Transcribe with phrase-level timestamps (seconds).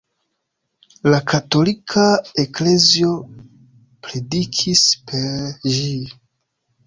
[1.11, 2.05] La katolika
[2.45, 3.11] eklezio
[4.07, 4.81] predikis
[5.11, 5.93] per ĝi.